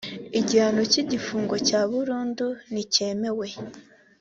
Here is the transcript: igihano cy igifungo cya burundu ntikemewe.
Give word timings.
igihano 0.39 0.81
cy 0.91 0.97
igifungo 1.03 1.55
cya 1.67 1.79
burundu 1.91 2.47
ntikemewe. 2.71 3.47